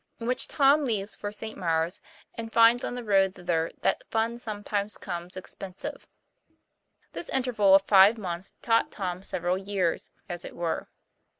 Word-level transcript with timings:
IN 0.19 0.25
WHICH 0.25 0.47
TOM 0.47 0.83
LEAVES 0.83 1.15
FOR 1.15 1.31
ST. 1.31 1.55
MAURES, 1.59 2.01
AND 2.33 2.51
FINDS 2.51 2.83
ON 2.83 2.95
THE 2.95 3.03
ROAD 3.03 3.35
THITHER 3.35 3.69
THAT 3.81 4.03
FUN 4.09 4.39
SOMETIMES 4.39 4.97
COMES 4.97 5.37
EXPENSIVE. 5.37 6.07
interval 7.31 7.75
of 7.75 7.83
five 7.83 8.17
months 8.17 8.55
taught 8.63 8.89
Tom 8.89 9.21
several 9.21 9.57
1 9.57 9.67
years, 9.67 10.11
as 10.27 10.43
it 10.43 10.55
were. 10.55 10.87